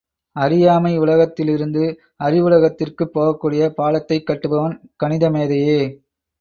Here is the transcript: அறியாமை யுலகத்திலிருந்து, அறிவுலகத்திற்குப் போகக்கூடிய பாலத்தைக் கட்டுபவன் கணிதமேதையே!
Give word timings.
அறியாமை 0.35 0.93
யுலகத்திலிருந்து, 0.95 1.83
அறிவுலகத்திற்குப் 2.23 3.13
போகக்கூடிய 3.13 3.69
பாலத்தைக் 3.77 4.27
கட்டுபவன் 4.27 4.75
கணிதமேதையே! 4.99 5.81